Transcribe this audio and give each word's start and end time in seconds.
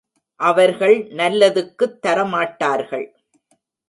அவர்கள் 0.35 1.07
நல்லதுக்குத் 1.11 1.99
தரமாட்டார்கள். 2.07 3.07